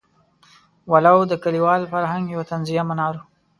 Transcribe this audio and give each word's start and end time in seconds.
ولو 0.91 1.17
د 1.31 1.33
کلیوال 1.43 1.81
فرهنګ 1.93 2.25
یو 2.35 2.41
طنزیه 2.49 2.83
منار 2.89 3.13
وو. 3.17 3.25